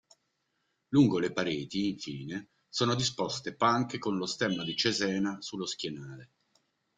Lungo 0.95 1.19
le 1.19 1.31
pareti, 1.31 1.89
infine, 1.89 2.53
sono 2.67 2.95
disposte 2.95 3.53
panche 3.55 3.99
con 3.99 4.15
lo 4.17 4.25
Stemma 4.25 4.63
di 4.63 4.75
Cesena 4.75 5.39
sullo 5.41 5.67
schienale. 5.67 6.31